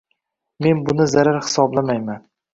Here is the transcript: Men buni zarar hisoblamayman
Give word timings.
Men 0.67 0.81
buni 0.87 1.07
zarar 1.13 1.39
hisoblamayman 1.45 2.27